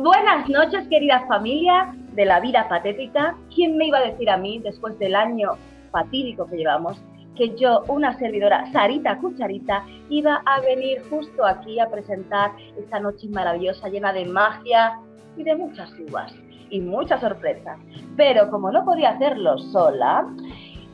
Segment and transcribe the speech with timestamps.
[0.00, 3.36] Buenas noches, querida familia de la vida patética.
[3.52, 5.56] ¿Quién me iba a decir a mí, después del año
[5.90, 7.02] fatídico que llevamos,
[7.34, 13.28] que yo, una servidora, Sarita Cucharita, iba a venir justo aquí a presentar esta noche
[13.28, 15.00] maravillosa, llena de magia
[15.36, 16.32] y de muchas uvas
[16.70, 17.76] y muchas sorpresas?
[18.16, 20.28] Pero como no podía hacerlo sola,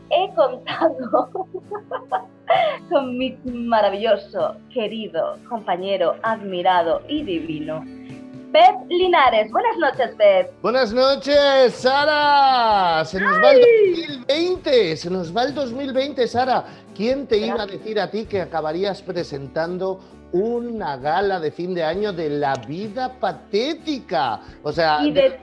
[0.09, 1.29] he contado
[2.89, 7.84] con mi maravilloso, querido, compañero, admirado y divino,
[8.55, 9.50] Pep Linares.
[9.50, 10.62] Buenas noches, Pep.
[10.62, 13.04] Buenas noches, Sara.
[13.04, 13.61] Se nos va el
[14.29, 14.96] 2020.
[14.96, 16.64] Se nos va el 2020, Sara.
[16.94, 19.99] ¿Quién te iba a decir a ti que acabarías presentando
[20.30, 24.40] una gala de fin de año de la vida patética?
[24.63, 25.36] O sea, de...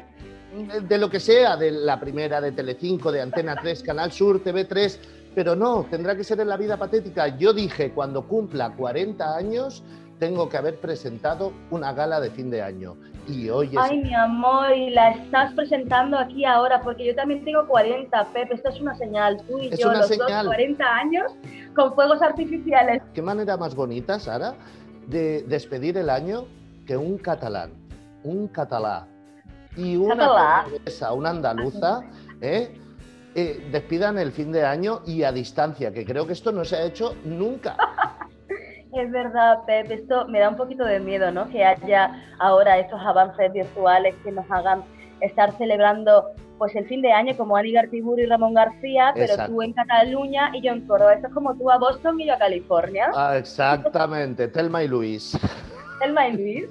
[0.81, 4.98] de lo que sea, de la primera, de Telecinco, de Antena 3, Canal Sur, TV3,
[5.35, 7.27] pero no, tendrá que ser en la vida patética.
[7.37, 9.84] Yo dije, cuando cumpla 40 años,
[10.21, 12.95] tengo que haber presentado una gala de fin de año.
[13.27, 13.77] Y hoy es...
[13.79, 18.54] Ay, mi amor, y la estás presentando aquí ahora, porque yo también tengo 40, Pepe,
[18.54, 20.45] esto es una señal, tú y Es yo, una los señal.
[20.45, 21.35] dos, 40 años,
[21.76, 23.01] con fuegos artificiales.
[23.15, 24.54] ¿Qué manera más bonita, Sara,
[25.07, 26.45] de despedir el año
[26.85, 27.71] que un catalán,
[28.23, 29.07] un catalá
[29.76, 31.13] y una Catalá.
[31.15, 32.01] una andaluza,
[32.41, 32.77] ¿eh?
[33.34, 36.76] Eh, despidan el fin de año y a distancia, que creo que esto no se
[36.76, 37.76] ha hecho nunca.
[38.93, 41.49] Es verdad, Pep, esto me da un poquito de miedo, ¿no?
[41.49, 44.83] Que haya ahora estos avances virtuales que nos hagan
[45.21, 46.25] estar celebrando
[46.57, 49.53] pues el fin de año como Ani Gartiburu y Ramón García, pero Exacto.
[49.53, 51.13] tú en Cataluña y yo en Córdoba.
[51.13, 53.09] Esto es como tú a Boston y yo a California.
[53.15, 55.35] Ah, exactamente, Telma y Luis.
[55.99, 56.70] Telma y Luis.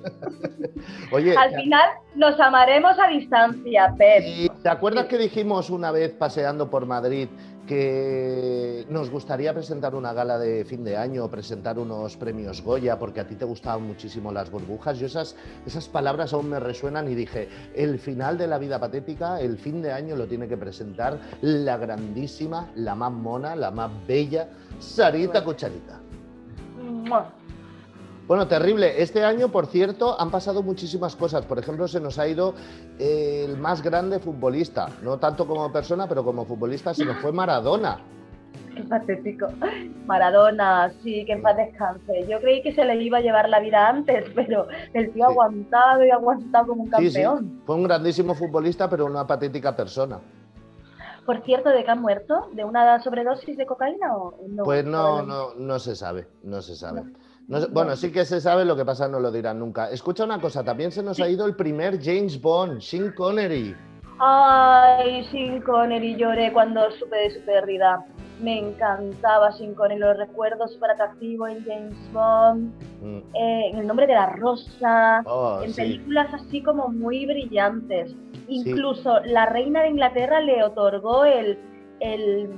[1.12, 4.22] Oye, Al final nos amaremos a distancia, Pep.
[4.24, 7.28] ¿y ¿te acuerdas que dijimos una vez paseando por Madrid
[7.70, 13.20] que nos gustaría presentar una gala de fin de año presentar unos premios Goya porque
[13.20, 14.98] a ti te gustaban muchísimo las burbujas?
[14.98, 19.40] Yo esas, esas palabras aún me resuenan y dije, el final de la vida patética,
[19.40, 23.92] el fin de año lo tiene que presentar la grandísima, la más mona, la más
[24.05, 24.48] bella,
[24.80, 26.00] Sarita Cucharita.
[26.83, 27.39] Mua.
[28.30, 29.02] Bueno, terrible.
[29.02, 31.45] Este año, por cierto, han pasado muchísimas cosas.
[31.46, 32.55] Por ejemplo, se nos ha ido
[32.96, 37.33] eh, el más grande futbolista, no tanto como persona, pero como futbolista se nos fue
[37.33, 37.98] Maradona.
[38.73, 39.48] Qué patético.
[40.07, 42.24] Maradona, sí, que en paz descanse.
[42.29, 45.27] Yo creí que se le iba a llevar la vida antes, pero el tío ha
[45.27, 45.33] Sí.
[45.33, 47.63] aguantado y ha aguantado como un Sí, sí, campeón.
[47.67, 50.20] fue un grandísimo futbolista, pero una patética persona.
[51.27, 52.46] Por cierto, ¿de qué ha muerto?
[52.52, 54.63] ¿De una sobredosis de cocaína o no?
[54.63, 57.02] Pues no, no, no se sabe, no se sabe.
[57.02, 57.11] No
[57.48, 59.90] se- bueno, sí que se sabe, lo que pasa no lo dirán nunca.
[59.90, 63.74] Escucha una cosa, también se nos ha ido el primer James Bond, Sean Connery.
[64.18, 68.05] Ay, Sin Connery, lloré cuando supe de su pérdida.
[68.40, 72.70] Me encantaba Sin Connery, lo recuerdo súper atractivo en James Bond,
[73.02, 75.80] Mm, eh, en El nombre de la rosa, oh, en sí.
[75.80, 78.14] películas así como muy brillantes.
[78.46, 81.58] Incluso la reina de Inglaterra le otorgó el,
[82.01, 82.51] el,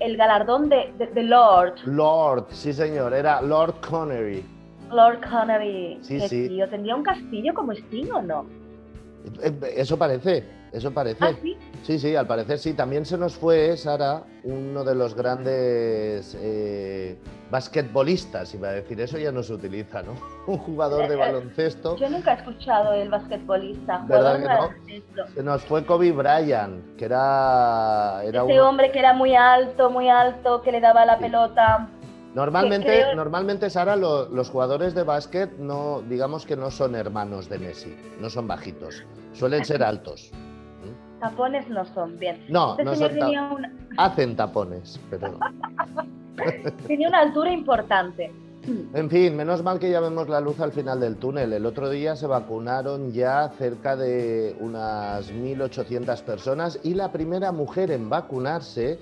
[0.00, 4.44] el galardón de, de- de Lord, Lord, sí señor, era Lord Connery.
[4.92, 5.98] Lord Connery.
[6.02, 6.48] Sí, sí.
[6.48, 8.46] tío, ¿Tendría un castillo como Sting o no?
[9.42, 10.44] Eh, Eso parece,
[10.76, 11.24] eso parece.
[11.24, 11.56] Ah, sí.
[11.82, 12.74] Sí, sí, al parecer sí.
[12.74, 17.16] También se nos fue, Sara, uno de los grandes eh,
[17.50, 20.12] basquetbolistas, iba a decir, eso ya no se utiliza, ¿no?
[20.46, 21.96] Un jugador de baloncesto.
[21.96, 24.04] Yo nunca he escuchado el basquetbolista.
[24.06, 24.54] ¿Verdad jugador que de no?
[24.60, 25.26] baloncesto.
[25.34, 29.90] Se nos fue Kobe Bryant, que era, era Ese un- hombre que era muy alto,
[29.90, 31.22] muy alto, que le daba la Sí.
[31.24, 31.88] pelota.
[32.34, 37.48] Normalmente, creo- normalmente Sara, lo- los jugadores de básquet no, digamos que no son hermanos
[37.48, 40.30] de Messi, no son bajitos, suelen ser altos.
[41.30, 42.44] Tapones no son bien.
[42.48, 45.38] No, Este no señor son tenía una, hacen tapones, pero no.
[46.86, 48.32] tenía una altura importante.
[48.94, 51.52] En fin, menos mal que ya vemos la luz al final del túnel.
[51.52, 57.90] El otro día se vacunaron ya cerca de unas 1.800 personas y la primera mujer
[57.92, 58.98] en vacunarse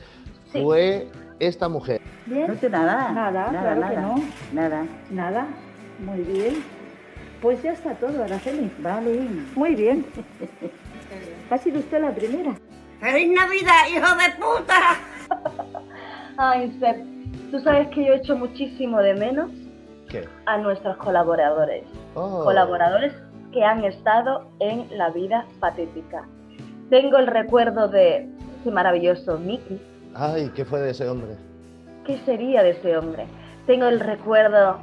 [0.52, 0.62] Sí.
[0.62, 1.08] fue
[1.40, 2.00] esta mujer.
[2.26, 3.10] No Bien, sé nada.
[3.10, 4.14] Nada, nada, claro que nada, no.
[4.52, 4.86] Nada.
[5.10, 5.46] nada.
[6.04, 6.54] Muy bien.
[7.40, 8.70] Pues ya está todo, Araceli.
[8.80, 9.28] Vale.
[9.56, 10.04] Muy bien.
[11.50, 12.55] Ha sido usted la primera.
[13.00, 14.81] ¡Feliz Navidad, hijo de puta!
[16.37, 19.50] Ay, Seb, tú sabes que yo echo muchísimo de menos
[20.08, 20.25] ¿Qué?
[20.46, 21.85] a nuestros colaboradores.
[22.14, 23.12] Oh, Colaboradores
[23.52, 26.26] que han estado en la vida patética.
[26.91, 28.29] Tengo el recuerdo de
[28.61, 29.81] ese maravilloso Mickey.
[30.14, 31.37] Ay, ¿qué fue de ese hombre?
[32.05, 33.26] ¿Qué sería de ese hombre?
[33.67, 34.79] Tengo el recuerdo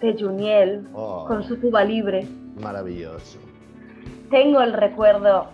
[0.00, 2.26] de Juniel Oh, con su Cuba libre.
[2.60, 3.38] maravilloso.
[4.30, 5.48] Tengo el recuerdo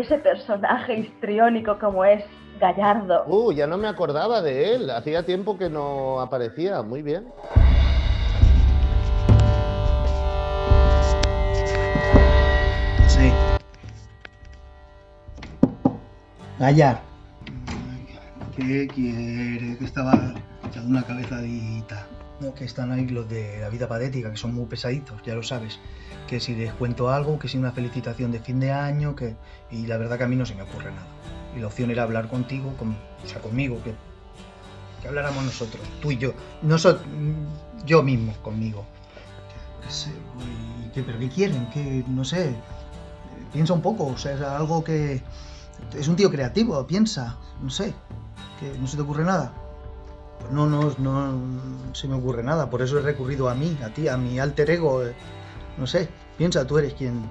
[0.00, 2.24] ese personaje histriónico como es
[2.60, 3.24] Gallardo.
[3.26, 7.26] Uh, ya no me acordaba de él, hacía tiempo que no aparecía, muy bien.
[13.06, 13.32] Sí.
[16.58, 17.00] Gallar.
[18.56, 19.78] ¿Qué quiere?
[19.78, 20.12] Que estaba
[20.66, 22.06] echando una cabezadita.
[22.54, 25.80] Que están ahí los de la vida patética, que son muy pesaditos, ya lo sabes.
[26.28, 29.36] Que si les cuento algo, que si una felicitación de fin de año, que...
[29.72, 31.06] Y la verdad que a mí no se me ocurre nada.
[31.56, 32.92] Y la opción era hablar contigo, con...
[32.92, 33.92] o sea, conmigo, que...
[35.02, 36.32] que habláramos nosotros, tú y yo.
[36.62, 37.04] Nosotros,
[37.84, 38.86] yo mismo, conmigo.
[39.84, 40.10] ¿Qué sé,
[40.94, 41.68] ¿Pero qué quieren?
[41.70, 42.54] Que, no sé,
[43.52, 45.22] piensa un poco, o sea, es algo que...
[45.94, 47.94] Es un tío creativo, piensa, no sé,
[48.60, 49.52] que no se te ocurre nada.
[50.50, 54.08] No, no, no se me ocurre nada, por eso he recurrido a mí, a ti,
[54.08, 55.02] a mi alter ego.
[55.76, 57.22] No sé, piensa, tú eres quien...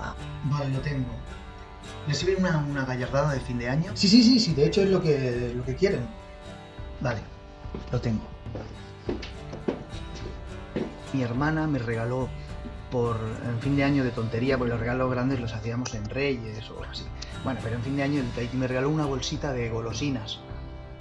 [0.00, 0.14] Ah,
[0.44, 1.08] vale, lo tengo.
[2.06, 3.92] ¿Le sirve una, una gallardada de fin de año?
[3.94, 6.06] Sí, sí, sí, sí, de hecho es lo que, lo que quieren.
[7.00, 7.20] Vale,
[7.92, 8.22] lo tengo.
[11.12, 12.28] Mi hermana me regaló
[12.90, 16.70] por en fin de año de tontería, porque los regalos grandes los hacíamos en Reyes
[16.70, 17.04] o así.
[17.44, 18.22] Bueno, pero en fin de año
[18.54, 20.40] me regaló una bolsita de golosinas.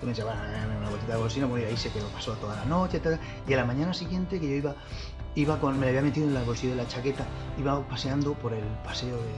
[0.01, 2.65] Decías, bueno, dame una bolsita de golosinas, bueno, y ahí se quedó, pasó toda la
[2.65, 3.01] noche,
[3.47, 4.75] y a la mañana siguiente que yo iba,
[5.33, 7.25] iba con, me la había metido en el bolsillo de la chaqueta,
[7.57, 9.33] iba paseando por el paseo de,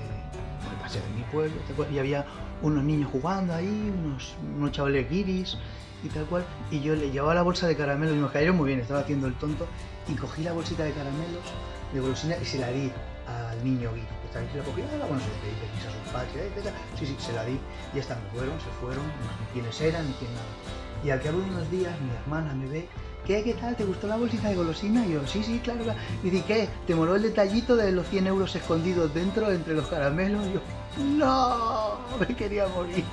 [0.63, 1.55] por el paseo de mi pueblo,
[1.89, 2.25] y había
[2.61, 5.57] unos niños jugando ahí, unos, unos chavales guiris
[6.03, 8.67] y tal cual, y yo le llevaba la bolsa de caramelos y me cayeron muy
[8.67, 9.65] bien, estaba haciendo el tonto,
[10.07, 11.43] y cogí la bolsita de caramelos
[11.93, 12.91] de golosina y se la di
[13.27, 16.35] al niño guiri, que se la ah, bueno, se le pedí permiso a sus padres,
[16.35, 16.75] eh, etcétera.
[16.97, 19.45] sí, sí, se la di, y ya está, me fueron, se fueron, no sé ni
[19.53, 20.47] quiénes eran, ni quién nada.
[21.03, 22.89] Y al cabo de unos días mi hermana me ve,
[23.25, 23.75] ¿qué, qué tal?
[23.75, 25.05] ¿Te gustó la bolsita de golosina?
[25.05, 25.99] Y yo, sí, sí, claro, claro.
[26.23, 26.69] Y dije, ¿qué?
[26.87, 30.45] ¿Te moló el detallito de los 100 euros escondidos dentro, entre los caramelos?
[30.47, 30.61] Y yo,
[31.03, 33.03] no, me quería morir.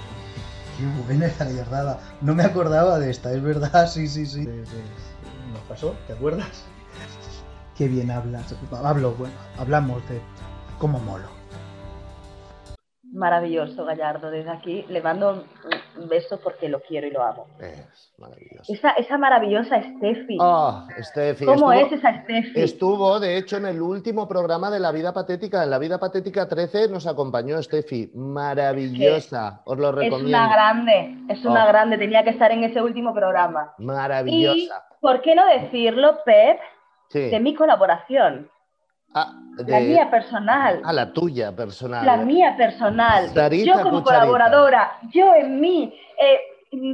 [0.79, 2.01] Qué buena esa gallardada.
[2.21, 4.45] No me acordaba de esta, es verdad, sí, sí, sí.
[5.53, 6.65] Nos pasó, ¿te acuerdas?
[7.77, 8.55] Qué bien hablas.
[8.85, 10.21] Hablo, bueno, hablamos de
[10.79, 11.27] cómo molo.
[13.13, 14.31] Maravilloso, Gallardo.
[14.31, 17.47] Desde aquí le mando un- beso porque lo quiero y lo amo.
[17.61, 18.73] Es maravilloso.
[18.73, 20.37] Esa, esa maravillosa Steffi.
[20.41, 21.45] Ah, Steffi.
[21.45, 22.61] ¿Cómo estuvo- es esa Steffi?
[22.61, 25.63] Estuvo, de hecho, en el último programa de La Vida Patética.
[25.63, 28.11] En La Vida Patética 13 nos acompañó Steffi.
[28.15, 29.63] Maravillosa.
[29.65, 30.29] Os lo es recomiendo.
[30.37, 31.69] una grande, es una Oh.
[31.69, 31.99] grande.
[31.99, 33.75] Tenía que estar en ese último programa.
[33.79, 34.85] Y, Maravillosa.
[35.01, 36.59] ¿por qué no decirlo, Pep,
[37.15, 37.31] Sí.
[37.31, 38.51] de mi colaboración?
[39.15, 40.83] Ah, La mía personal.
[40.85, 42.05] ah, la tuya personal.
[42.05, 43.29] La mía personal.
[43.29, 44.03] Sarita yo como Cucharita.
[44.27, 46.41] colaboradora, yo en mí eh,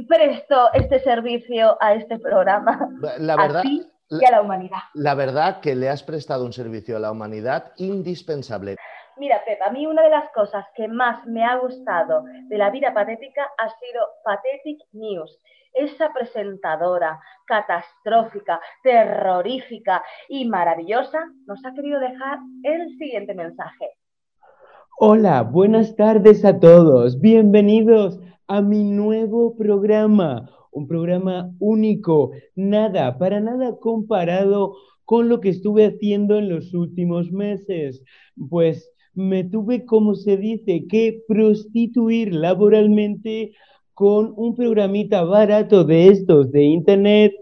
[0.07, 2.87] presto este servicio a este programa.
[3.17, 3.81] La verdad, a ti
[4.11, 4.77] y a la humanidad.
[4.93, 8.75] la verdad que le has prestado un servicio a la humanidad indispensable.
[9.17, 12.69] Mira, Pep, a mí una de las cosas que más me ha gustado de la
[12.69, 15.35] vida patética ha sido Pathetic News.
[15.73, 23.85] Esa presentadora catastrófica, terrorífica y maravillosa nos ha querido dejar el siguiente mensaje.
[24.99, 27.19] Hola, buenas tardes a todos.
[27.21, 34.75] Bienvenidos a mi nuevo programa, un programa único, nada, para nada comparado
[35.05, 38.03] con lo que estuve haciendo en los últimos meses.
[38.49, 43.53] Pues me tuve, como se dice, que prostituir laboralmente
[43.93, 47.33] con un programita barato de estos de internet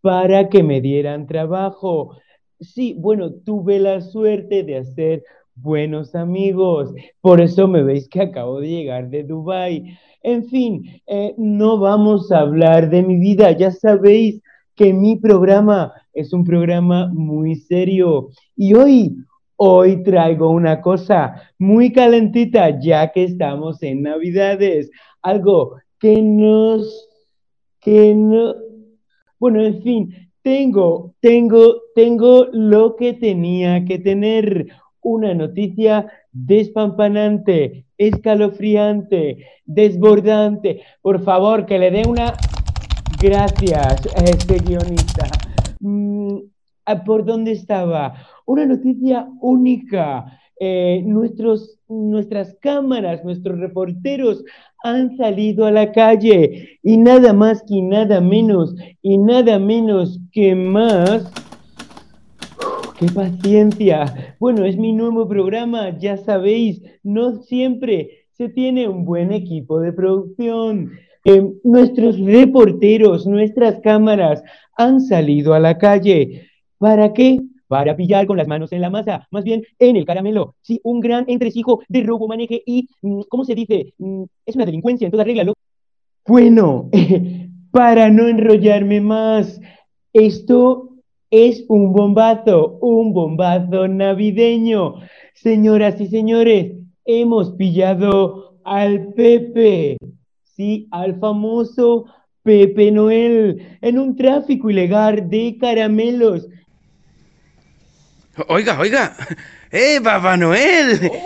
[0.00, 2.16] para que me dieran trabajo.
[2.60, 5.22] Sí, bueno, tuve la suerte de hacer
[5.54, 6.92] buenos amigos.
[7.20, 9.98] Por eso me veis que acabo de llegar de Dubái.
[10.22, 13.52] En fin, eh, no vamos a hablar de mi vida.
[13.52, 14.40] Ya sabéis
[14.74, 18.28] que mi programa es un programa muy serio.
[18.56, 19.16] Y hoy,
[19.56, 24.90] hoy traigo una cosa muy calentita, ya que estamos en Navidades.
[25.22, 27.08] Algo que nos,
[27.80, 28.56] que no,
[29.38, 34.66] bueno, en fin, tengo, tengo, tengo lo que tenía que tener.
[35.04, 40.82] Una noticia despampanante, escalofriante, desbordante.
[41.00, 42.34] Por favor, que le dé una...
[43.20, 45.26] Gracias a este guionista.
[45.80, 46.38] Mm,
[47.04, 48.14] ¿Por dónde estaba?
[48.46, 50.40] Una noticia única.
[50.64, 54.44] Eh, nuestros, nuestras cámaras, nuestros reporteros
[54.82, 60.54] han salido a la calle y nada más que nada menos y nada menos que
[60.54, 61.32] más.
[62.98, 64.36] ¡Qué paciencia!
[64.38, 69.92] Bueno, es mi nuevo programa, ya sabéis, no siempre se tiene un buen equipo de
[69.92, 70.92] producción.
[71.24, 74.42] Eh, nuestros reporteros, nuestras cámaras
[74.76, 76.48] han salido a la calle.
[76.78, 77.40] ¿Para qué?
[77.72, 80.56] Para pillar con las manos en la masa, más bien en el caramelo.
[80.60, 83.94] Sí, un gran entresijo de robo, maneje y, mm, ¿cómo se dice?
[83.96, 85.50] Mm, Es una delincuencia en toda regla.
[86.26, 86.90] Bueno,
[87.70, 89.58] para no enrollarme más,
[90.12, 90.90] esto
[91.30, 94.96] es un bombazo, un bombazo navideño.
[95.32, 96.74] Señoras y señores,
[97.06, 99.96] hemos pillado al Pepe.
[100.42, 102.04] sí, al famoso
[102.42, 106.46] Pepe Noel en un tráfico ilegal de caramelos.
[108.48, 109.14] Oiga, oiga.
[109.70, 111.10] ¡Eh, Papá Noel!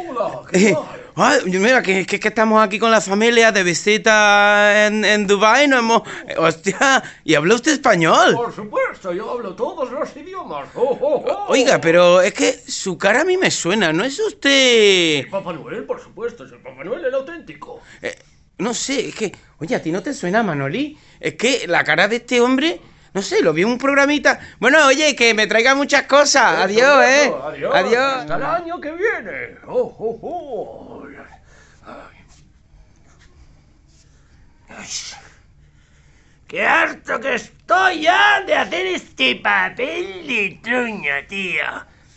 [0.53, 0.75] Eh,
[1.17, 5.69] ah, mira, que, que, que estamos aquí con la familia de visita en, en Dubái,
[5.69, 6.03] no hemos...
[6.27, 7.03] eh, ¡Hostia!
[7.25, 8.35] ¿Y habla usted español?
[8.35, 10.69] Por supuesto, yo hablo todos los idiomas.
[10.75, 11.47] Oh, oh, oh.
[11.49, 15.29] Oiga, pero es que su cara a mí me suena, ¿no es usted...?
[15.31, 17.83] Papá Noel, por supuesto, es el Papá Noel el auténtico.
[18.01, 18.17] Eh,
[18.59, 19.33] no sé, es que...
[19.59, 20.97] Oye, ¿a ti no te suena, Manoli?
[21.21, 22.81] Es que la cara de este hombre...
[23.17, 24.39] No sé, lo vi en un programita.
[24.59, 26.59] Bueno, oye, que me traiga muchas cosas.
[26.59, 27.33] Adiós, ¿eh?
[27.45, 27.75] Adiós.
[27.75, 28.15] Adiós.
[28.19, 29.57] Hasta el año que viene.
[29.67, 31.07] Oh, oh, oh.
[34.69, 34.87] Ay.
[36.47, 41.65] ¡Qué harto que estoy ya de hacer este papel de truño, tío!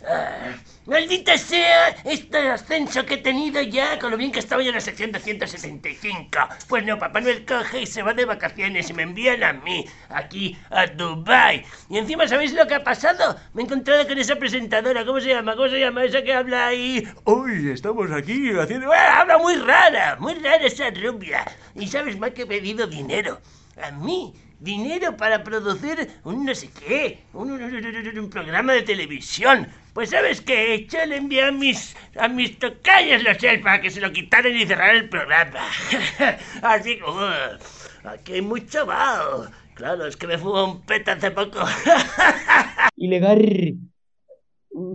[0.06, 0.54] Ah,
[0.86, 4.74] ¡Maldita sea este ascenso que he tenido ya con lo bien que estaba yo en
[4.74, 6.38] la sección 275!
[6.68, 9.84] Pues no, Papá Noel coge y se va de vacaciones y me envían a mí,
[10.08, 11.64] aquí, a Dubai.
[11.90, 13.36] Y encima, ¿sabéis lo que ha pasado?
[13.52, 15.54] Me he encontrado con esa presentadora, ¿cómo se llama?
[15.54, 16.04] ¿Cómo se llama?
[16.04, 17.06] Esa que habla ahí...
[17.24, 18.90] ¡Uy, estamos aquí haciendo...
[18.92, 20.16] ¡Ah, habla muy rara!
[20.18, 21.44] Muy rara esa rubia.
[21.74, 23.40] Y ¿sabes más que he pedido dinero?
[23.82, 28.82] A mí dinero para producir un no sé qué, un, un- un- un programa de
[28.82, 29.68] televisión.
[29.94, 33.80] Pues sabes qué he hecho, le envié a mis, a mis tocayos los elfos para
[33.80, 35.60] que se lo quitaran y cerraran el programa.
[36.62, 39.48] Así que, uh, aquí hay mucho vaho.
[39.74, 41.58] Claro, es que me fumó un peta hace poco.
[42.96, 43.40] Ilegal.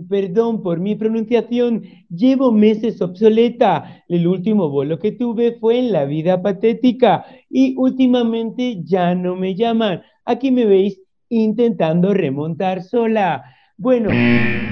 [0.08, 4.02] Perdón por mi pronunciación, llevo meses obsoleta.
[4.08, 9.54] El último bolo que tuve fue en la vida patética y últimamente ya no me
[9.54, 10.02] llaman.
[10.24, 13.44] Aquí me veis intentando remontar sola.
[13.76, 14.08] Bueno,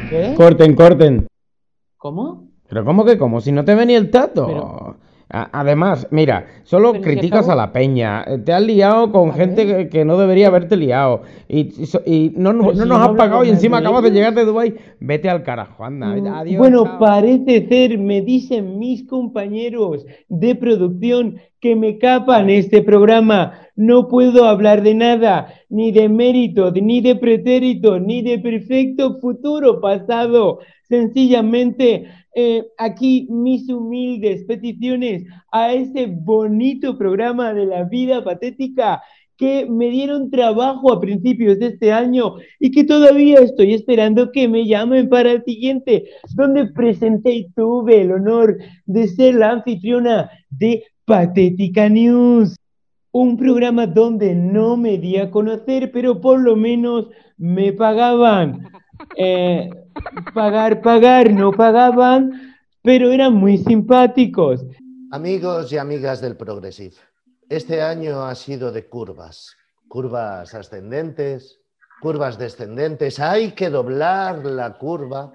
[0.09, 0.33] ¿qué?
[0.37, 1.27] Corten, corten.
[1.99, 2.49] ¿Cómo?
[2.69, 3.41] Pero ¿cómo que cómo?
[3.41, 4.47] Si no te venía el tato.
[4.47, 4.97] Pero-
[5.29, 8.23] Además, mira, solo Pero criticas a la peña.
[8.25, 11.23] eh, Te has liado con gente que, que no debería haberte liado.
[11.49, 11.71] Y,
[12.07, 14.75] y no, no, nos no has pagado y encima acabas de llegar de Dubai.
[15.01, 16.15] Vete al carajo, anda.
[16.15, 16.59] Mm, Adiós.
[16.59, 16.99] Bueno, chao.
[16.99, 23.55] parece ser, me dicen mis compañeros de producción que me capan este programa.
[23.77, 29.81] No puedo hablar de nada, ni de mérito, ni de pretérito, ni de perfecto futuro
[29.81, 30.61] pasado.
[30.89, 39.03] Sencillamente, eh, aquí mis humildes peticiones a ese bonito programa de la vida patética
[39.37, 44.49] que me dieron trabajo a principios de este año y que todavía estoy esperando que
[44.49, 50.31] me llamen para el siguiente, donde presenté y tuve el honor de ser la anfitriona
[50.51, 52.57] de Patética News,
[53.13, 58.61] un programa donde no me di a conocer, pero por lo menos me pagaban.
[59.17, 59.71] Eh,
[60.35, 64.65] pagar, pagar, no pagaban, pero eran muy simpáticos.
[65.11, 66.97] Amigos y amigas del Progressive,
[67.49, 69.57] este año ha sido de curvas,
[69.89, 71.61] curvas ascendentes,
[72.01, 75.33] curvas descendentes, hay que doblar la curva.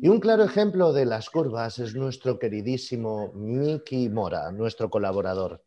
[0.00, 5.62] Y un claro ejemplo de las curvas es nuestro queridísimo Miki Mora, nuestro colaborador.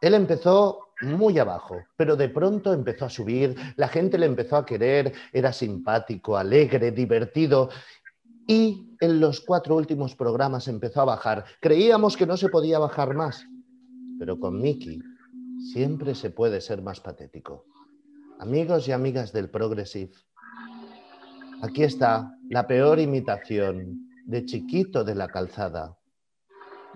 [0.00, 4.66] Él empezó muy abajo, pero de pronto empezó a subir, la gente le empezó a
[4.66, 7.68] querer, era simpático, alegre, divertido
[8.46, 11.44] y en los cuatro últimos programas empezó a bajar.
[11.60, 13.46] Creíamos que no se podía bajar más,
[14.18, 15.00] pero con Mickey
[15.72, 17.64] siempre se puede ser más patético.
[18.38, 20.12] Amigos y amigas del Progressive,
[21.62, 25.96] aquí está la peor imitación de chiquito de la calzada,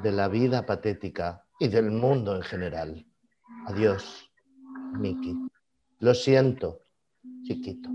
[0.02, 3.06] de la vida patética y del mundo en general.
[3.66, 4.30] Adiós,
[4.94, 5.34] Mickey.
[6.00, 6.80] Lo siento,
[7.46, 7.90] chiquito.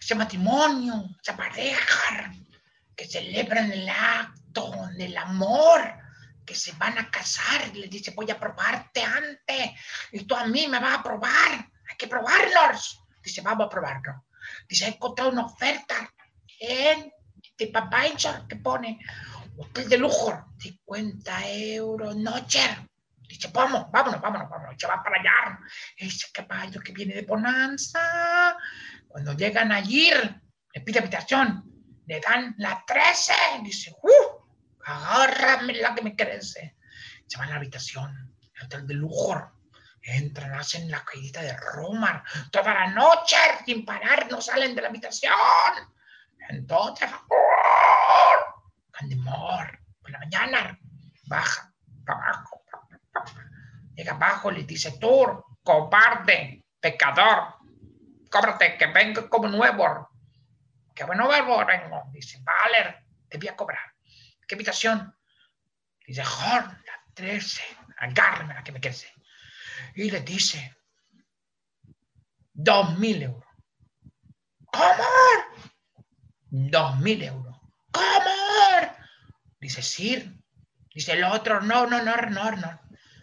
[0.00, 2.30] Ese matrimonio, esa pareja
[2.94, 5.80] que celebran el acto del amor,
[6.44, 9.70] que se van a casar, les dice, voy a probarte antes,
[10.12, 13.00] y tú a mí me vas a probar, hay que probarlos.
[13.22, 14.26] Dice, vamos a probarlo.
[14.68, 16.12] Dice, he encontrado una oferta
[16.60, 17.10] en
[17.56, 18.02] de Papá
[18.48, 18.98] que pone
[19.56, 22.60] hotel de lujo, 50 euros noche.
[23.28, 24.74] Dice, vamos, vámonos, vámonos, vámonos.
[24.78, 25.58] Se va para allá.
[25.96, 28.56] Ese caballo que viene de Bonanza.
[29.08, 30.10] Cuando llegan allí,
[30.72, 31.64] le pide habitación.
[32.06, 33.32] Le dan la 13.
[33.62, 34.44] Dice, ¡uh!
[34.84, 36.76] Agárrame la que me crece.
[37.26, 39.52] Se va a la habitación, el hotel de lujo.
[40.02, 42.22] Entran, hacen la caída de Roma.
[42.52, 45.32] Toda la noche, sin parar, no salen de la habitación.
[46.50, 47.08] Entonces,
[48.98, 50.78] Candemor, por la mañana,
[51.26, 51.72] baja,
[52.06, 52.62] para abajo.
[53.94, 57.54] Llega abajo, le dice, tú, cobarde, pecador,
[58.30, 60.10] cóbrate, que vengo como nuevo.
[60.94, 62.04] Que bueno nuevo vengo.
[62.12, 63.94] Dice, vale, te voy a cobrar.
[64.46, 65.12] ¿Qué habitación?
[66.06, 67.62] Dice, Jorge, la 13,
[67.98, 69.12] agárrame la que me crece.
[69.94, 70.76] Y le dice,
[72.52, 73.44] dos mil euros.
[74.66, 75.04] ¿Cómo?
[76.50, 77.53] Dos mil euros.
[79.60, 80.30] Dice, sí.
[80.92, 82.80] Dice el otro, no, no, no, no, no.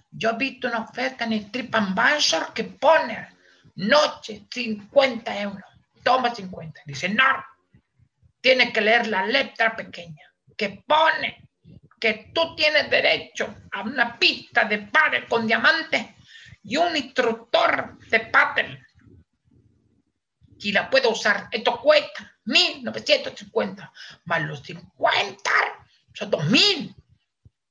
[0.10, 3.30] Yo he visto una oferta en el TripAdvisor que pone
[3.76, 5.64] noche 50 euros.
[6.04, 6.82] Toma 50.
[6.86, 7.46] Dice, no.
[8.42, 10.26] Tienes que leer la letra pequeña
[10.58, 11.48] que pone
[12.00, 16.16] que tú tienes derecho a una pista de pádel con diamante
[16.64, 18.84] y un instructor de pádel.
[20.58, 21.48] Y la puedo usar.
[21.52, 23.92] Esto cuesta 1.950
[24.26, 25.52] más los 50
[26.14, 26.96] son 2.000.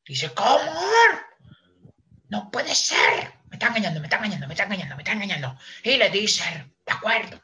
[0.07, 0.73] Dice, ¿cómo?
[2.29, 3.33] No puede ser.
[3.47, 5.59] Me está engañando, me está engañando, me está engañando, me está engañando.
[5.83, 6.45] Y le dice,
[6.87, 7.41] de acuerdo.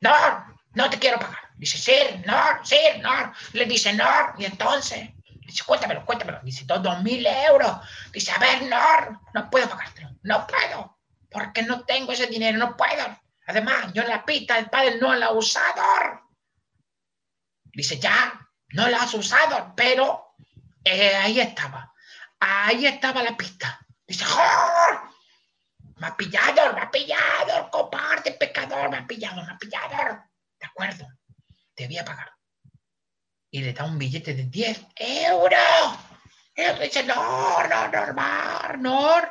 [0.00, 0.12] No,
[0.74, 1.50] no te quiero pagar.
[1.56, 3.32] Dice, sí, no, sí, no.
[3.52, 4.34] Le dice, no.
[4.38, 5.10] Y entonces,
[5.46, 6.40] dice, cuéntamelo, cuéntamelo.
[6.42, 7.76] Dice, dos mil euros.
[8.12, 10.10] Dice, a ver, no, no puedo pagártelo.
[10.22, 10.98] No puedo.
[11.30, 13.21] Porque no tengo ese dinero, no puedo.
[13.46, 16.30] Además, yo la pista del padre no la he usado.
[17.64, 20.34] Dice, ya, no la has usado, pero
[20.84, 21.92] eh, ahí estaba.
[22.38, 23.84] Ahí estaba la pista.
[24.06, 25.12] Dice, ¡Jor!
[25.96, 30.24] Me ha pillado, me ha pillado, cobarde, pecador, me ha pillado, me ha pillado.
[30.58, 31.06] De acuerdo,
[31.74, 32.32] te voy a pagar.
[33.50, 35.98] Y le da un billete de 10 euros.
[36.56, 39.22] Y dice, no, no, normal, no.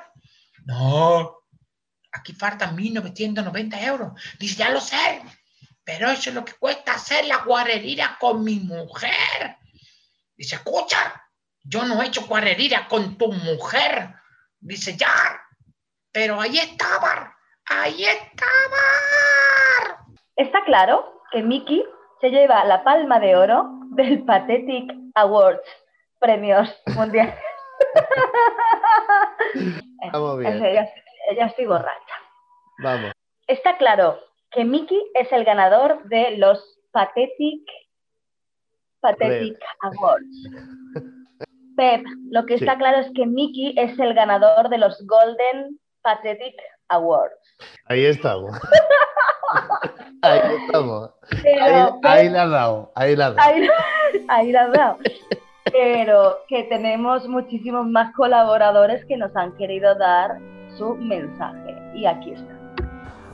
[0.66, 1.41] No.
[2.12, 4.14] Aquí faltan 1.990 euros.
[4.40, 5.22] Dice, ya lo sé.
[5.84, 9.58] Pero eso es lo que cuesta hacer la guarrería con mi mujer.
[10.36, 11.24] Dice, escucha,
[11.64, 14.14] yo no he hecho guarrería con tu mujer.
[14.60, 15.42] Dice, ya,
[16.12, 20.06] pero ahí estaba, ahí estaba.
[20.36, 21.84] Está claro que Mickey
[22.20, 25.62] se lleva la palma de oro del Pathetic Awards,
[26.20, 27.36] premios mundiales.
[30.12, 30.62] Vamos bien.
[31.32, 32.16] Ella estoy borracha.
[32.80, 33.14] Vamos.
[33.48, 34.20] Está claro
[34.52, 37.62] que Mickey es el ganador de los Pathetic,
[39.00, 40.50] Pathetic Awards.
[41.78, 46.56] Pep, lo que está claro es que Mickey es el ganador de los Golden Pathetic
[46.90, 47.34] Awards.
[47.86, 48.52] Ahí estamos.
[50.22, 51.12] Ahí estamos.
[51.42, 53.50] Pero, Ahí, Pep, ahí la has dado, ahí la has dado.
[53.50, 53.70] ahí,
[54.28, 54.98] ahí la has dado.
[55.72, 60.38] Pero que tenemos muchísimos más colaboradores que nos han querido dar
[60.78, 61.78] su mensaje.
[61.94, 62.54] Y aquí está.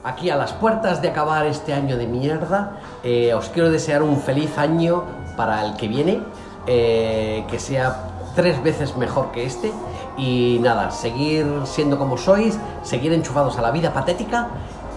[0.04, 4.18] Aquí a las puertas de acabar este año de mierda, eh, os quiero desear un
[4.18, 5.04] feliz año
[5.36, 6.22] para el que viene,
[6.66, 8.04] eh, que sea
[8.36, 9.72] tres veces mejor que este
[10.18, 14.48] y nada, seguir siendo como sois, seguir enchufados a la vida patética,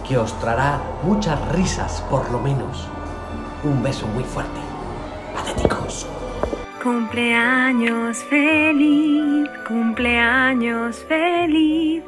[0.06, 2.88] que os traerá muchas risas por lo menos.
[3.64, 4.60] Un beso muy fuerte.
[5.34, 6.06] Patéticos.
[6.82, 12.02] Cumpleaños feliz, cumpleaños feliz.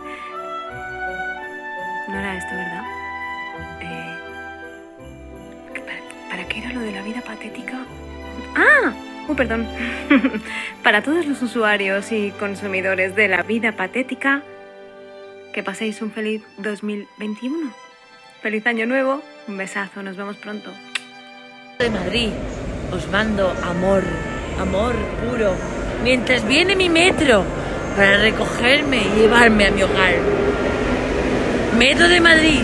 [2.43, 2.85] Esto, ¿verdad?
[3.81, 4.17] Eh,
[5.81, 6.01] ¿para,
[6.31, 7.79] para qué era lo de la vida patética?
[8.57, 8.93] ¡Ah!
[9.29, 9.67] Oh, perdón.
[10.83, 14.43] para todos los usuarios y consumidores de la vida patética,
[15.53, 17.73] que paséis un feliz 2021.
[18.41, 20.73] Feliz año nuevo, un besazo, nos vemos pronto.
[21.79, 22.31] de Madrid.
[22.93, 24.03] Os mando amor,
[24.59, 24.95] amor
[25.31, 25.55] puro.
[26.03, 27.45] Mientras viene mi metro
[27.97, 30.42] para recogerme y llevarme a mi hogar.
[31.79, 32.63] Metro de Madrid,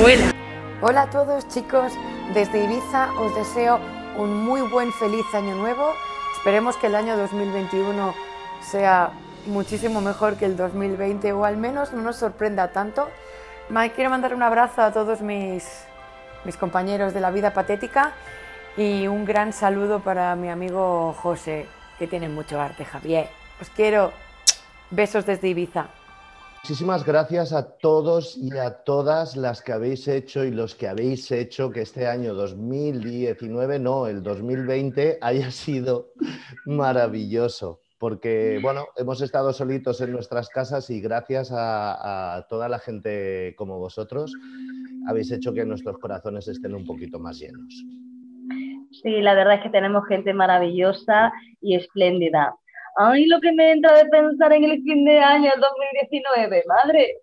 [0.00, 0.32] vuela.
[0.80, 1.92] Hola a todos chicos,
[2.34, 3.78] desde Ibiza os deseo
[4.16, 5.92] un muy buen feliz año nuevo.
[6.36, 8.14] Esperemos que el año 2021
[8.60, 9.12] sea
[9.46, 13.08] muchísimo mejor que el 2020 o al menos no nos sorprenda tanto.
[13.94, 15.64] Quiero mandar un abrazo a todos mis,
[16.44, 18.12] mis compañeros de la vida patética
[18.76, 23.28] y un gran saludo para mi amigo José, que tiene mucho arte, Javier.
[23.60, 24.12] Os quiero.
[24.90, 25.86] Besos desde Ibiza.
[26.62, 31.30] Muchísimas gracias a todos y a todas las que habéis hecho y los que habéis
[31.30, 36.12] hecho que este año 2019, no, el 2020 haya sido
[36.66, 37.80] maravilloso.
[37.98, 43.78] Porque, bueno, hemos estado solitos en nuestras casas y gracias a, toda la gente como
[43.78, 44.32] vosotros
[45.08, 47.84] habéis hecho que nuestros corazones estén un poquito más llenos.
[49.02, 52.54] Sí, la verdad es que tenemos gente maravillosa y espléndida.
[53.00, 57.18] Ay, lo que me entra de pensar en el fin de año 2019, madre.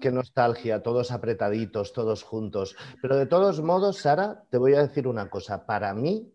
[0.00, 2.74] Qué nostalgia, todos apretaditos, todos juntos.
[3.00, 5.66] Pero de todos modos, Sara, te voy a decir una cosa.
[5.66, 6.32] Para mí,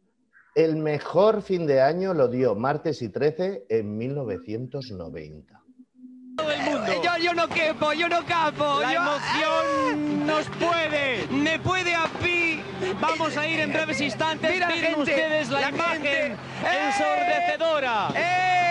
[0.55, 5.59] el mejor fin de año lo dio martes y 13 en 1990.
[7.03, 8.79] Yo, yo no quepo, yo no capo.
[8.79, 12.37] La emoción nos puede, me puede a mí
[13.01, 14.51] Vamos a ir en breves instantes.
[14.51, 16.37] Mira, Miren gente, ustedes la, la imagen gente.
[16.87, 18.09] ensordecedora.
[18.15, 18.66] ¡Eh!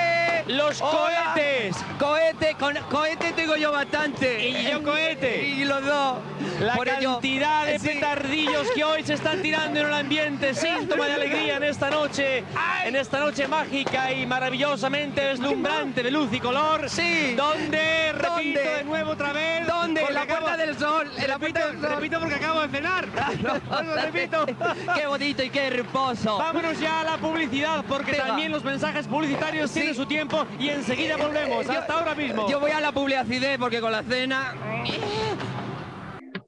[0.47, 1.33] Los Hola.
[1.35, 1.77] cohetes.
[1.99, 4.49] Cohete, con, cohete tengo yo bastante.
[4.49, 5.43] Y yo cohete.
[5.45, 6.19] Y los dos.
[6.61, 7.89] La Por ello- cantidad de Sí.
[7.89, 12.45] petardillos que hoy se están tirando en el ambiente, síntoma de alegría en esta noche,
[12.85, 16.89] en esta noche mágica y maravillosamente deslumbrante de luz y color.
[16.89, 17.35] Sí.
[17.37, 18.61] Donde, repito ¿Dónde?
[18.77, 19.67] de nuevo otra vez.
[19.67, 20.03] ¿Dónde?
[20.03, 21.11] En la Puerta del Sol.
[21.19, 21.91] En la Puerta del Sol.
[21.97, 23.09] Repito porque acabo de cenar.
[23.43, 24.47] Lo repito.
[24.95, 26.39] Qué bonito y qué hermoso.
[26.39, 31.17] Vámonos ya a la publicidad porque también los mensajes publicitarios tienen su tiempo y enseguida
[31.17, 31.67] volvemos.
[31.67, 32.49] Yo- Hasta ahora mismo.
[32.49, 34.55] Yo voy a la publicidad porque con la cena.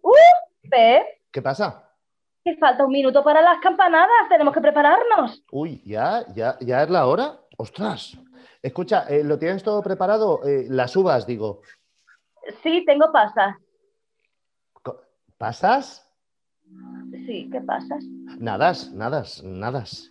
[0.02, 0.12] ¡Uh!
[0.70, 1.84] Pep, ¿Qué pasa?
[2.44, 4.28] que falta un minuto para las campanadas.
[4.28, 5.42] Tenemos que prepararnos.
[5.50, 7.38] Uy, ¿ya, ya, ya es la hora?
[7.58, 8.16] ¡Ostras!
[8.62, 10.40] Escucha, eh, ¿lo tienes todo preparado?
[10.46, 11.60] Eh, las uvas, digo.
[12.62, 13.56] Sí, tengo pasas.
[15.36, 16.10] ¿Pasas?
[17.26, 18.02] Sí, ¿qué pasas?
[18.38, 20.10] Nadas, nadas, nadas.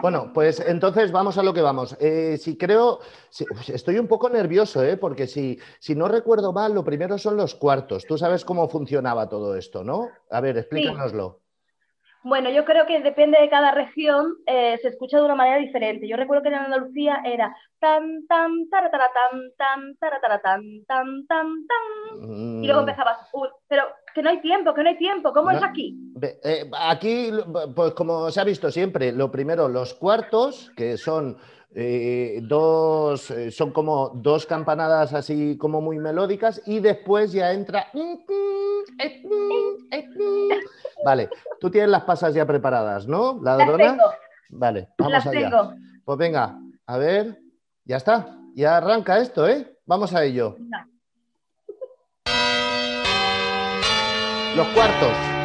[0.00, 1.96] Bueno, pues entonces vamos a lo que vamos.
[2.00, 4.96] Eh, si creo, si- uf, estoy un poco nervioso, ¿eh?
[4.96, 8.06] porque si, si no recuerdo mal, lo primero son los cuartos.
[8.06, 10.22] Tú sabes cómo funcionaba todo esto, ¿no?
[10.30, 11.43] A ver, explícanoslo.
[12.24, 16.08] Bueno, yo creo que depende de cada región, eh, se escucha de una manera diferente.
[16.08, 21.46] Yo recuerdo que en Andalucía era tan, tan, taratara, tan, tan, taratara, tan, tan, tan,
[21.66, 22.22] tan.
[22.62, 23.82] Y luego Mm, empezabas, "Uy, pero
[24.14, 25.34] que no hay tiempo, que no hay tiempo.
[25.34, 25.58] ¿Cómo No.
[25.58, 25.94] es aquí?
[26.44, 27.30] eh, aquí,
[27.76, 31.36] pues como se ha visto siempre, lo primero, los cuartos, que son
[31.74, 37.86] eh, dos, eh, son como dos campanadas así como muy melódicas, y después ya entra.
[41.04, 41.28] Vale,
[41.60, 43.40] tú tienes las pasas ya preparadas, ¿no?
[43.42, 43.90] Las ¿Ladrona?
[43.92, 44.02] tengo.
[44.50, 45.50] Vale, vamos Las allá.
[45.50, 45.74] tengo.
[46.04, 47.38] Pues venga, a ver,
[47.84, 49.76] ya está, ya arranca esto, ¿eh?
[49.86, 50.56] Vamos a ello.
[54.56, 55.43] Los cuartos.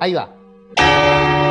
[0.00, 1.47] Ahí va.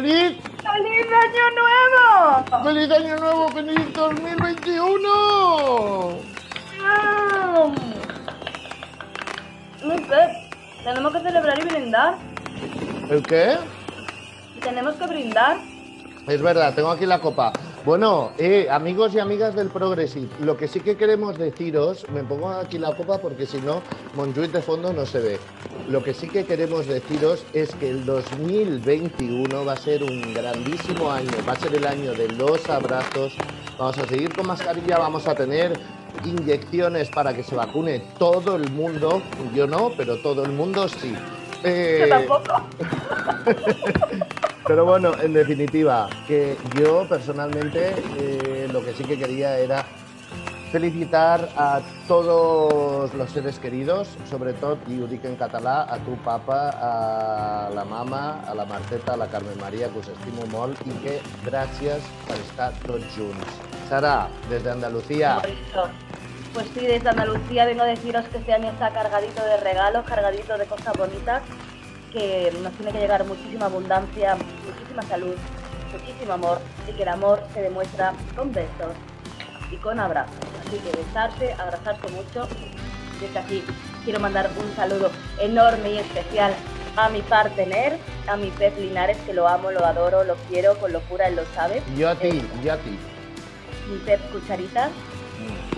[0.00, 0.40] ¡Feliz!
[0.40, 2.64] ¡Feliz Año Nuevo!
[2.64, 3.50] ¡Feliz Año Nuevo!
[3.50, 6.16] ¡Feliz 2021!
[6.72, 7.74] Mm.
[9.86, 10.20] No sé,
[10.82, 12.14] tenemos que celebrar y brindar.
[13.10, 13.58] ¿El qué?
[14.62, 15.58] Tenemos que brindar.
[16.26, 17.52] Es verdad, tengo aquí la copa.
[17.82, 22.50] Bueno, eh, amigos y amigas del Progressive, lo que sí que queremos deciros, me pongo
[22.50, 23.80] aquí la copa porque si no,
[24.14, 25.38] Montjuic de fondo no se ve.
[25.88, 31.10] Lo que sí que queremos deciros es que el 2021 va a ser un grandísimo
[31.10, 33.34] año, va a ser el año de los abrazos,
[33.78, 35.72] vamos a seguir con mascarilla, vamos a tener
[36.26, 39.22] inyecciones para que se vacune todo el mundo,
[39.54, 41.14] yo no, pero todo el mundo sí.
[41.64, 42.68] Eh, Yo tampoco.
[44.70, 49.84] pero bueno, en definitiva, que yo personalmente eh, lo que sí que quería era
[50.70, 57.68] felicitar a todos los seres queridos, sobre todo, y en català, a tu papa, a
[57.74, 61.16] la mama, a la Marteta, a la Carmen Maria, que us estimo molt i que
[61.42, 63.58] gràcies per estar tots junts.
[63.88, 65.40] Sara, des d'Andalucía.
[66.54, 70.56] Pues sí, desde Andalucía vengo a deciros que este año está cargadito de regalos, cargadito
[70.58, 71.42] de cosas bonitas,
[72.12, 75.34] que nos tiene que llegar muchísima abundancia, muchísima salud,
[75.92, 78.94] muchísimo amor y que el amor se demuestra con besos
[79.70, 80.34] y con abrazos.
[80.66, 82.48] Así que besarse, abrazarse mucho.
[83.20, 83.64] Desde aquí
[84.04, 86.54] quiero mandar un saludo enorme y especial
[86.96, 90.92] a mi partener, a mi Pep Linares, que lo amo, lo adoro, lo quiero con
[90.92, 91.82] locura, él lo sabe.
[91.96, 92.98] yo a ti, yo a ti.
[93.90, 94.90] Mi Pep Cucharita.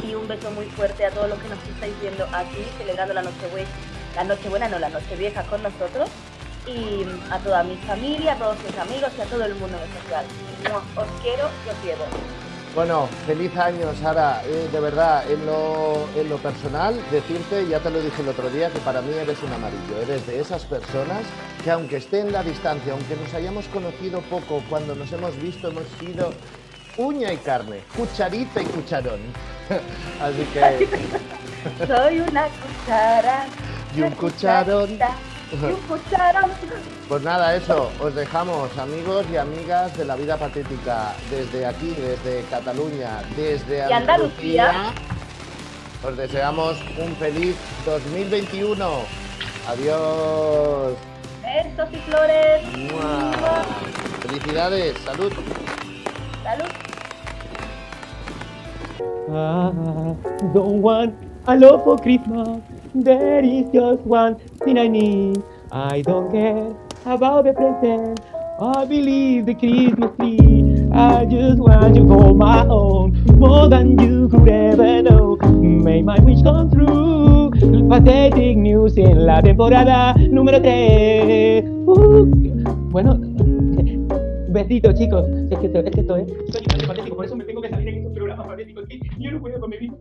[0.05, 3.23] Y un beso muy fuerte a todos los que nos estáis viendo aquí, celebrando la
[3.23, 3.69] Nochebuena,
[4.15, 6.09] la Nochebuena, no, la Nochevieja con nosotros.
[6.67, 9.91] Y a toda mi familia, a todos mis amigos y a todo el mundo en
[9.91, 10.25] especial.
[10.69, 12.05] Mua, Os quiero y os llevo.
[12.75, 14.43] Bueno, feliz año, Sara.
[14.47, 18.49] Eh, de verdad, en lo, en lo personal, decirte, ya te lo dije el otro
[18.49, 20.01] día, que para mí eres un amarillo.
[20.01, 21.25] Eres de esas personas
[21.63, 25.69] que aunque esté en la distancia, aunque nos hayamos conocido poco, cuando nos hemos visto
[25.69, 26.33] hemos sido
[26.97, 29.21] uña y carne, cucharita y cucharón.
[30.21, 30.89] Así que...
[31.87, 33.47] Soy una cuchara.
[33.95, 34.91] Y un cucharón.
[34.91, 36.51] y un cucharón.
[37.09, 42.43] Pues nada, eso, os dejamos, amigos y amigas de la vida patética, desde aquí, desde
[42.49, 44.93] Cataluña, desde Y Andalucía.
[46.05, 48.85] Os deseamos un feliz 2021.
[49.69, 50.95] Adiós.
[51.43, 52.93] Besos y flores.
[52.93, 53.33] ¡Mua!
[54.21, 55.33] Felicidades, salud.
[56.43, 56.69] Salud.
[59.29, 60.15] I
[60.53, 61.15] don't want
[61.47, 62.61] a lot for Christmas.
[62.95, 65.43] There is just one thing I need.
[65.73, 66.77] I don't care
[67.07, 68.21] about the present.
[68.61, 70.91] I believe the Christmas tree.
[70.93, 75.39] I just want you for my own, more than you could ever know.
[75.41, 77.51] May my wish come true.
[77.89, 81.65] Pathetic news en la temporada número 3.
[82.93, 83.19] bueno,
[84.51, 85.27] besitos chicos.
[85.51, 86.29] Es que es, que esto es.
[86.51, 88.85] Soy patético, por eso me tengo que salir en estos programas patéticos.
[89.19, 89.95] Yo no puedo con mi vida.